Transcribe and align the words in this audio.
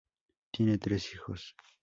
Tienen 0.49 0.79
tres 0.79 1.13
hijos. 1.13 1.55